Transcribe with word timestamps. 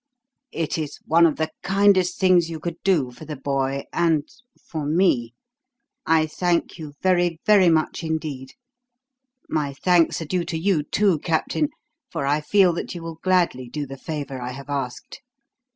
"It 0.51 0.79
is 0.79 0.97
one 1.05 1.27
of 1.27 1.35
the 1.35 1.51
kindest 1.61 2.19
things 2.19 2.49
you 2.49 2.59
could 2.59 2.81
do 2.83 3.11
for 3.11 3.23
the 3.25 3.35
boy 3.35 3.83
and 3.93 4.27
for 4.67 4.87
me. 4.87 5.35
I 6.07 6.25
thank 6.25 6.79
you 6.79 6.93
very, 7.03 7.39
very 7.45 7.69
much 7.69 8.03
indeed. 8.03 8.55
My 9.47 9.75
thanks 9.75 10.19
are 10.19 10.25
due 10.25 10.43
to 10.45 10.57
you, 10.57 10.81
too, 10.81 11.19
Captain; 11.19 11.69
for 12.09 12.25
I 12.25 12.41
feel 12.41 12.73
that 12.73 12.95
you 12.95 13.03
will 13.03 13.19
gladly 13.21 13.69
do 13.69 13.85
the 13.85 13.95
favour 13.95 14.41
I 14.41 14.53
have 14.53 14.71
asked." 14.71 15.21